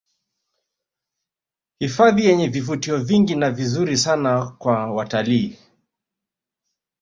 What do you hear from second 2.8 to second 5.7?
vingi na vizuri sana kwa watalii